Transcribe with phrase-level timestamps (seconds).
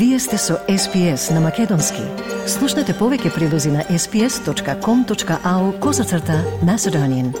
[0.00, 2.00] Вие сте со SPS на Македонски.
[2.48, 7.34] Слушнете повеќе прилози на sps.com.au козацрта на Седонин.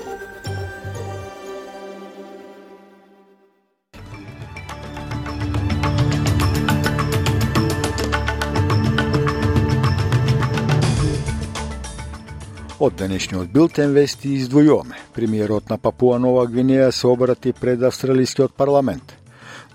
[12.76, 15.00] Од денешниот билтен вести издвојуваме.
[15.16, 19.16] Премиерот на Папуа Нова Гвинеја се обрати пред австралискиот парламент.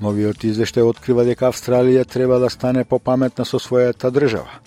[0.04, 4.60] Новиот извештај открива дека Австралија треба да стане попаметна со својата држава.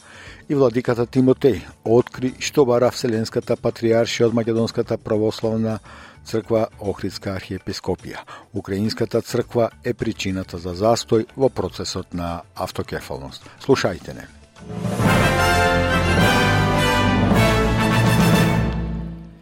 [0.48, 5.78] И владиката Тимотеј откри што бара Вселенската патриаршија од Македонската православна
[6.24, 8.24] црква Охридска архиепископија.
[8.54, 13.44] Украинската црква е причината за застој во процесот на автокефалност.
[13.60, 14.28] Слушајте не.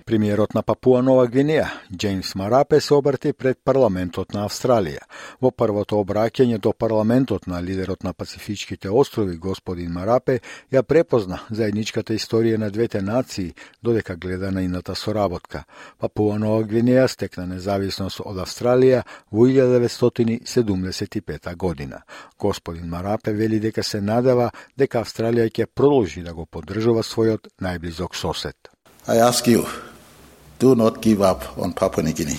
[0.06, 5.00] Премиерот на Папуа Нова Гвинеја, Джеймс Марапе, се обрати пред парламентот на Австралија.
[5.42, 10.38] Во првото обраќање до парламентот на лидерот на Пацифичките острови, господин Марапе,
[10.70, 15.64] ја препозна заедничката историја на двете нации, додека гледа на ината соработка.
[15.98, 22.02] Папуа Нова Гвинеја стекна независност од Австралија во 1975 година.
[22.38, 28.14] Господин Марапе вели дека се надева дека Австралија ќе продолжи да го поддржува својот најблизок
[28.14, 28.70] сосед.
[29.08, 29.66] I ask you,
[30.58, 32.38] do not give up on Papua New Guinea.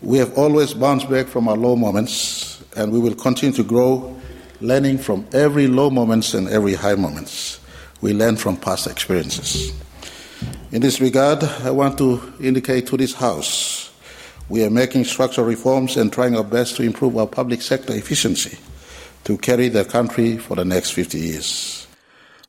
[0.00, 4.16] We have always bounced back from our low moments, and we will continue to grow,
[4.60, 7.60] learning from every low moments and every high moments.
[8.00, 9.72] We learn from past experiences.
[10.72, 13.82] In this regard, I want to indicate to this House
[14.52, 18.58] we are making structural reforms and trying our best to improve our public sector efficiency
[19.24, 21.81] to carry the country for the next 50 years.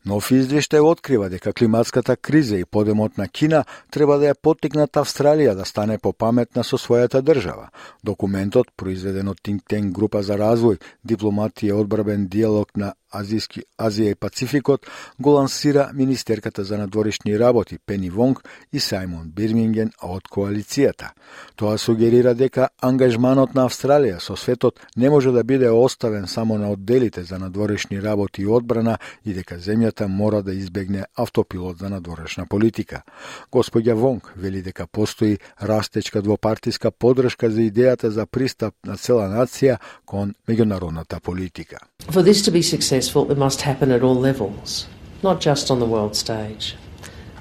[0.03, 5.53] Нов извештај открива дека климатската криза и подемот на Кина треба да ја поттикнат Австралија
[5.55, 7.69] да стане попаметна со својата држава.
[8.03, 14.15] Документот, произведен од Think Tank група за развој, дипломатија одбрабен диалог на Азијски, Азија и
[14.15, 14.87] Пацификот
[15.19, 18.41] го лансира Министерката за надворешни работи Пени Вонг
[18.73, 21.13] и Саймон Бирминген од коалицијата.
[21.55, 26.71] Тоа сугерира дека ангажманот на Австралија со светот не може да биде оставен само на
[26.71, 32.45] одделите за надворешни работи и одбрана и дека земјата мора да избегне автопилот за надворешна
[32.49, 33.03] политика.
[33.51, 39.77] Господја Вонг вели дека постои растечка двопартиска подршка за идејата за пристап на цела нација
[40.05, 41.77] кон меѓународната политика.
[42.09, 44.87] For this to be successful, it must happen at all levels,
[45.21, 46.75] not just on the world stage,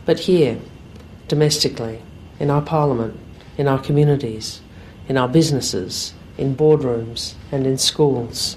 [0.05, 0.59] but here,
[1.29, 2.03] domestically,
[2.39, 3.19] in our parliament,
[3.57, 4.61] in our communities,
[5.09, 8.57] in our businesses, in boardrooms, and in schools.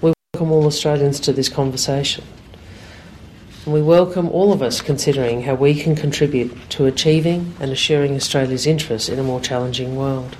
[0.00, 2.24] We welcome all Australians to this conversation.
[3.64, 8.16] And we welcome all of us considering how we can contribute to achieving and assuring
[8.16, 10.36] Australia's interests in a more challenging world.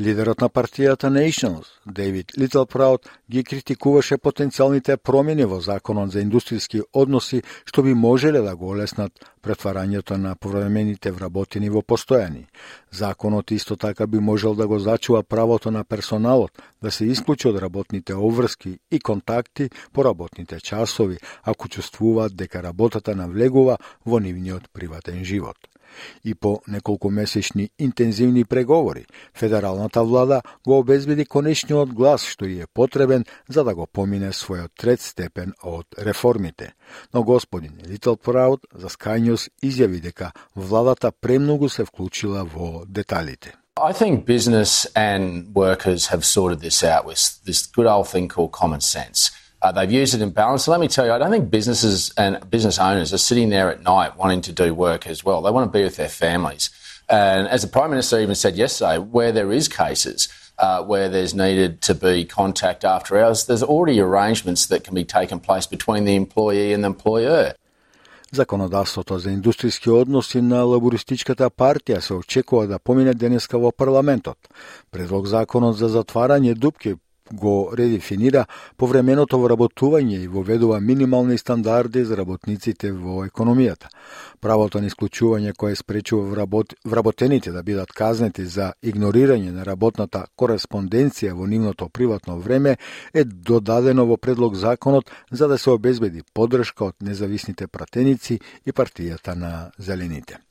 [0.00, 7.42] Лидерот на партијата Nationals, Дейвид Литлпраут, ги критикуваше потенцијалните промени во законот за индустријски односи
[7.68, 12.46] што би можеле да го олеснат претварањето на повремените вработени во постојани.
[12.90, 17.60] Законот исто така би можел да го зачува правото на персоналот да се исклучи од
[17.60, 25.24] работните обврски и контакти по работните часови, ако чувствуваат дека работата навлегува во нивниот приватен
[25.24, 25.69] живот
[26.24, 33.24] и по неколку месечни интензивни преговори, федералната влада го обезбеди конечниот глас што е потребен
[33.48, 36.72] за да го помине својот трет степен од реформите.
[37.14, 43.54] Но господин Литл Прауд за Sky News изјави дека владата премногу се вклучила во деталите.
[43.76, 48.52] I think business and workers have sorted this out with this good old thing called
[48.52, 49.30] common sense.
[49.61, 50.65] Uh, they've used it in balance.
[50.65, 53.71] So let me tell you, I don't think businesses and business owners are sitting there
[53.71, 55.41] at night wanting to do work as well.
[55.41, 56.69] They want to be with their families.
[57.09, 60.27] And as the Prime Minister even said yesterday, where there is cases
[60.57, 65.03] uh, where there's needed to be contact after hours, there's already arrangements that can be
[65.03, 67.53] taken place between the employee and the employer.
[68.31, 74.37] Законодавството за индустријски односи на Лабористичката партија се очекува да помине денеска во парламентот.
[74.91, 76.95] Предлог законот за затварање дупки
[77.32, 78.44] го редефинира
[78.76, 83.88] повременото вработување и воведува минимални стандарди за работниците во економијата.
[84.40, 86.74] Правото на исклучување кое спречува вработ...
[86.84, 92.76] вработените да бидат казнети за игнорирање на работната кореспонденција во нивното приватно време
[93.14, 99.34] е додадено во предлог законот за да се обезбеди поддршка од независните пратеници и партијата
[99.34, 100.49] на Зелените.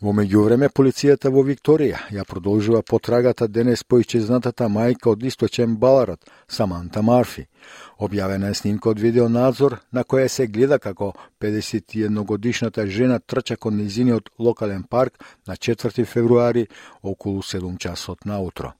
[0.00, 6.24] Во меѓувреме, полицијата во Викторија ја продолжува потрагата денес по исчезнатата мајка од источен Баларот,
[6.48, 7.46] Саманта Марфи.
[7.98, 13.76] Објавена е снимка од видеонадзор на која се гледа како 51 годишната жена трча кон
[13.76, 16.66] низиниот локален парк на 4 февруари
[17.02, 18.72] околу 7 часот наутро.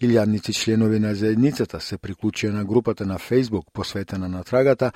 [0.00, 4.92] Илјадници членови на заедницата се приклучија на групата на Facebook посветена на трагата,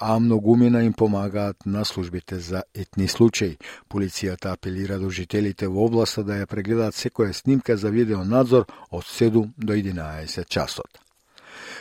[0.00, 3.58] а многумина им помагаат на службите за етни случаи.
[3.90, 9.50] Полицијата апелира до жителите во областа да ја прегледаат секоја снимка за видеонадзор од 7
[9.58, 11.02] до 11 часот.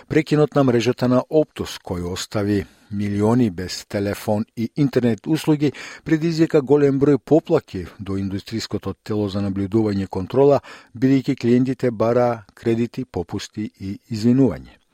[0.08, 5.74] Прекинот на мрежата на Оптус, кој остави милиони без телефон и интернет услуги,
[6.04, 10.62] предизвика голем број поплаки до индустриското тело за наблюдување и контрола,
[10.98, 14.87] бидејќи клиентите бара кредити, попусти и извинување.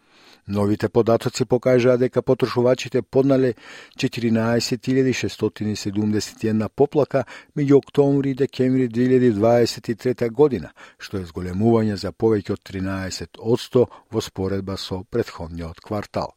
[0.47, 3.53] Новите податоци покажаа дека потрошувачите поднале
[3.97, 7.25] 14.671 поплака
[7.55, 14.77] меѓу октомври и декември 2023 година, што е зголемување за повеќе од 13% во споредба
[14.77, 16.33] со предходниот квартал.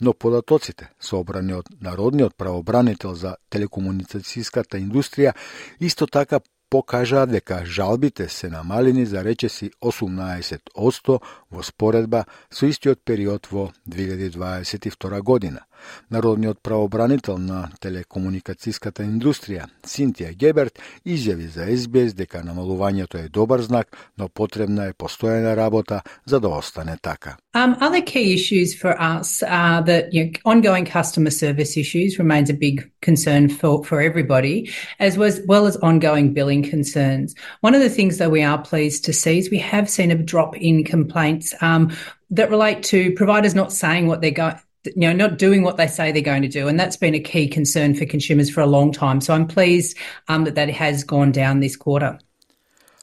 [0.00, 5.32] Но податоците, собрани од Народниот правобранител за телекомуникацијската индустрија,
[5.80, 6.40] исто така
[6.70, 11.20] покажаа дека жалбите се намалени за речеси 18%
[11.50, 15.67] во споредба со истиот период во 2022 година.
[16.10, 23.96] Народниот правобранител на телекомуникацијската индустрија, Синтија Геберт, изјави за СБС дека намалувањето е добар знак,
[24.18, 27.36] но потребна е постојана работа за да остане така.
[27.54, 32.50] Um, other key issues for us are that you know, ongoing customer service issues remains
[32.50, 34.70] a big concern for, for everybody,
[35.00, 37.34] as was, well as ongoing billing concerns.
[37.60, 40.14] One of the things that we are pleased to see is we have seen a
[40.14, 41.90] drop in complaints um,
[42.30, 44.58] that relate to providers not saying what they're going
[44.96, 46.68] you know, not doing what they say they're going to do.
[46.68, 49.20] And that's been a key concern for consumers for a long time.
[49.20, 49.96] So I'm pleased
[50.28, 52.18] um, that that has gone down this quarter.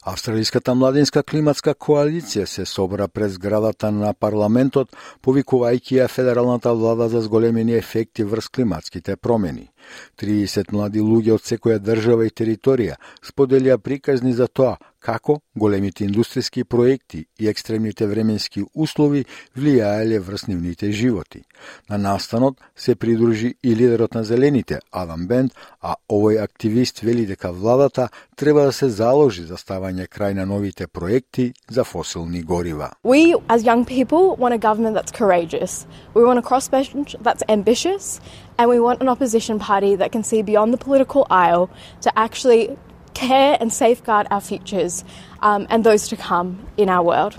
[0.07, 4.91] Австралиската младинска климатска коалиција се собра пред зградата на парламентот,
[5.25, 9.71] повикувајќи ја федералната влада за зголемени ефекти врз климатските промени.
[10.21, 16.63] 30 млади луѓе од секоја држава и територија споделија приказни за тоа како големите индустријски
[16.63, 19.25] проекти и екстремните временски услови
[19.57, 21.43] влијаеле врз нивните животи.
[21.89, 27.51] На настанот се придружи и лидерот на Зелените, Адам Бенд, а овој активист вели дека
[27.51, 32.89] владата треба да се заложи за ставање крај на новите проекти за фосилни горива.
[33.03, 35.85] We as young people want a government that's courageous.
[36.15, 38.19] We want a crossbench that's ambitious
[38.57, 41.69] and we want an opposition party that can see beyond the political aisle
[42.01, 42.77] to actually
[43.13, 45.03] care and safeguard our futures
[45.41, 47.35] um, and those to come in our world.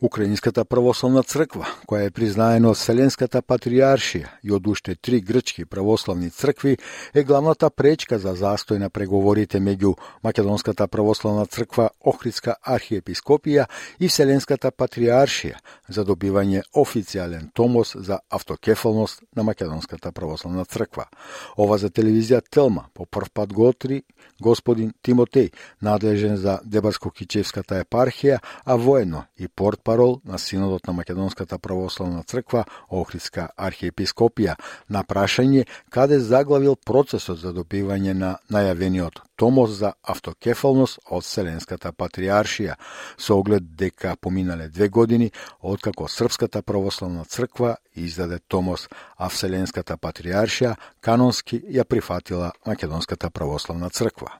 [0.00, 6.30] Украинската православна црква, која е признаена од Вселенската патриаршија и од уште три грчки православни
[6.32, 6.78] цркви,
[7.12, 13.66] е главната пречка за застој на преговорите меѓу Македонската православна црква Охридска архиепископија
[14.00, 21.10] и Вселенската патриаршија за добивање официјален томос за автокефалност на Македонската православна црква.
[21.58, 24.02] Ова за телевизија Телма по прв пат готри
[24.40, 25.52] господин Тимотеј,
[25.82, 32.62] надлежен за Дебарско-Кичевската епархија, а воено и порт парол на Синодот на Македонската православна црква
[32.90, 34.54] Охридска архиепископија
[34.88, 42.76] на прашање каде заглавил процесот за добивање на најавениот томос за автокефалност од Вселенската патриаршија,
[43.18, 45.30] со оглед дека поминале две години
[45.62, 48.86] откако Српската православна црква издаде томос,
[49.18, 54.30] а Вселенската патриаршија канонски ја прифатила Македонската православна црква.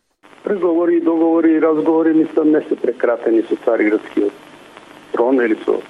[0.44, 4.49] Преговори, договори и разговори мислам не се прекратени со Цариградскиот
[5.12, 5.80] трон или со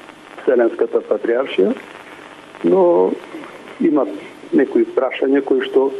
[0.42, 1.74] Вселенската патриаршија,
[2.64, 3.12] но
[3.80, 4.06] има
[4.52, 5.90] некои прашања кои што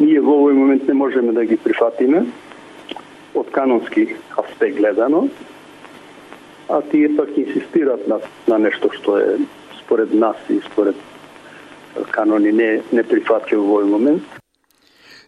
[0.00, 2.24] ние во овој момент не можеме да ги прифатиме
[3.34, 5.28] од канонски аспект гледано,
[6.68, 9.38] а тие пак инсистират на, на нешто што е
[9.80, 10.96] според нас и според
[12.10, 14.22] канони не, не прифатливо во овој момент.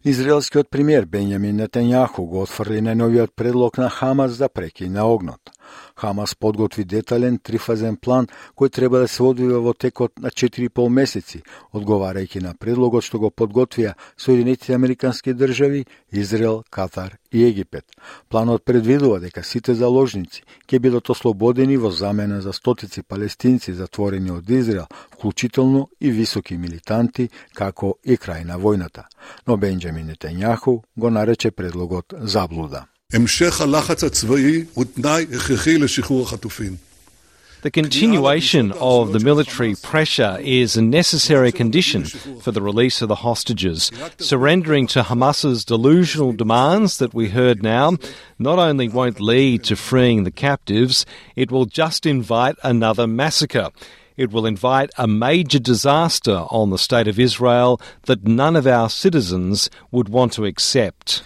[0.04, 5.53] Израелскиот премиер Бенјамин Нетенјаху го отфрли најновиот предлог на Хамас за прекин на огнот.
[5.96, 11.42] Хамас подготви детален трифазен план кој треба да се одвива во текот на 4,5 месеци,
[11.72, 17.84] одговарајќи на предлогот што го подготвија Соединетите Американски држави, Израел, Катар и Египет.
[18.28, 24.50] Планот предвидува дека сите заложници ќе бидат ослободени во замена за стотици палестинци затворени од
[24.50, 29.04] Израел, вклучително и високи милитанти, како и крај на војната.
[29.46, 32.86] Но Бенџамин Нетењаху го нарече предлогот заблуда.
[33.13, 36.75] המשך הלחץ הצבאי הוא תנאי הכרחי לשחרור החטופים.
[37.61, 43.15] The continuation of the military pressure is a necessary condition for the release of the
[43.15, 43.91] hostages.
[44.17, 47.97] Surrendering to Hamas's delusional demands that we heard now
[48.37, 51.05] not only won't lead to freeing the captives,
[51.35, 53.71] it will just invite another massacre.
[54.15, 58.89] It will invite a major disaster on the state of Israel that none of our
[58.89, 61.23] citizens would want to accept.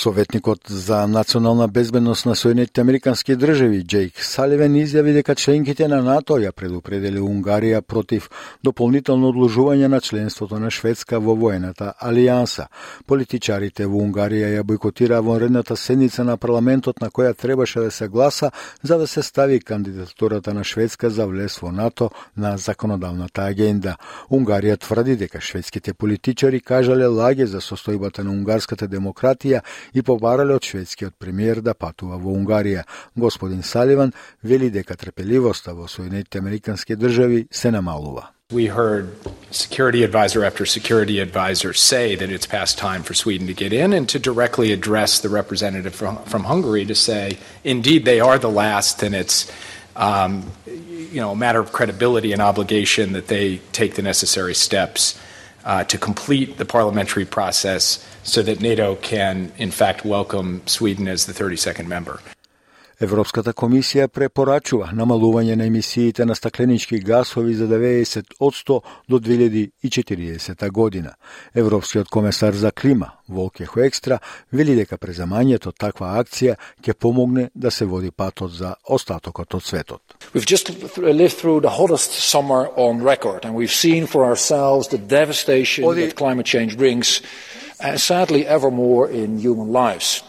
[0.00, 6.38] Советникот за национална безбедност на Соединетите Американски држави Джейк Саливен изјави дека членките на НАТО
[6.40, 8.30] ја предупредели Унгарија против
[8.64, 12.70] дополнително одложување на членството на Шведска во воената алијанса.
[13.06, 18.50] Политичарите во Унгарија ја бойкотираа вонредната седница на парламентот на која требаше да се гласа
[18.82, 23.96] за да се стави кандидатурата на Шведска за влез во НАТО на законодавната агенда.
[24.30, 29.60] Унгарија тврди дека шведските политичари кажале лаге за состојбата на унгарската демократија
[38.50, 39.16] We heard
[39.52, 43.92] security advisor after security advisor say that it's past time for Sweden to get in
[43.92, 48.50] and to directly address the representative from, from Hungary to say, indeed, they are the
[48.50, 49.50] last, and it's
[49.94, 55.20] um, you know, a matter of credibility and obligation that they take the necessary steps
[55.64, 61.26] uh, to complete the parliamentary process so that NATO can, in fact, welcome Sweden as
[61.26, 62.20] the 32nd member.
[63.00, 70.70] Европската комисија препорачува намалување на емисиите на стакленички гасови за 90 од 100 до 2040
[70.70, 71.14] година.
[71.54, 74.18] Европскиот комесар за клима, Волке Хоекстра,
[74.52, 80.02] вели дека преземањето таква акција ќе помогне да се води патот за остатокот од светот.
[80.34, 84.98] We've just lived through the hottest summer on record and we've seen for ourselves the
[84.98, 87.22] devastation that climate change brings
[87.80, 90.22] and sadly ever more in human lives.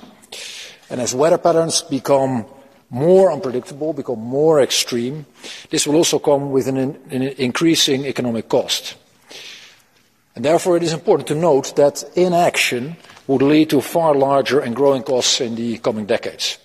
[0.90, 2.46] And as weather patterns become
[2.92, 5.26] more unpredictable, become more extreme,
[5.70, 8.96] this will also come with an, an increasing economic cost.
[10.36, 14.76] And therefore it is important to note that inaction would lead to far larger and
[14.76, 16.58] growing costs in the coming decades.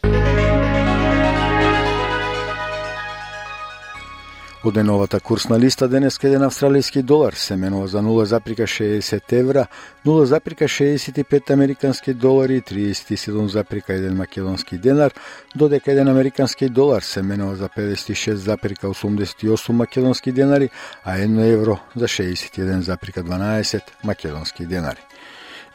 [4.66, 9.66] Оденовата деновата курсна листа денес еден австралијски долар се менува за 0,60 евра,
[10.06, 15.12] 0,65 американски долари и 37,1 македонски денар,
[15.56, 20.70] додека еден американски долар се менува за 56,88 македонски денари,
[21.04, 25.00] а 1 евро за 61,12 македонски денари.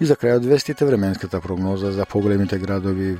[0.01, 3.11] И за крајот вестите временската прогноза за поголемите градови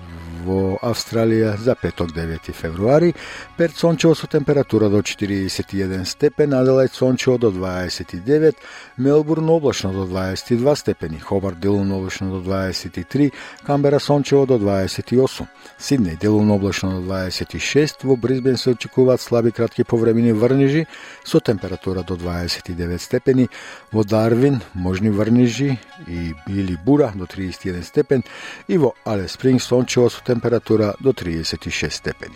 [0.42, 3.14] во Австралија за петок 9 февруари,
[3.58, 8.56] Перт сончево со температура до 41 степен, Аделајд сончево до 29,
[8.98, 13.32] Мелбурн облачно до 22 степени, Хобар делумно облачно до 23,
[13.64, 15.46] Камбера сончево до 28,
[15.80, 20.88] Сиднеј делумно облачно до 26, во Бризбен се очекуваат слаби кратки повремени врнежи
[21.24, 23.50] со температура до 29 степени,
[23.92, 28.22] во Дарвин можни врнежи и или Libura do 31 stepen
[28.68, 32.36] i vo Ale Springs Sončevo su temperatura do 36 stepeni.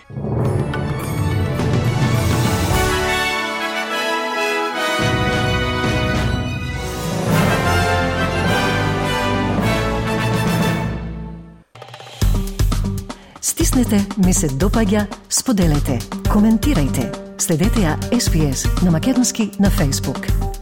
[13.42, 16.00] Stisnite, mi se dopađa, spodelajte,
[16.34, 17.12] komentirajte.
[17.38, 20.55] Sledite ja SPS na makedonski na Facebook.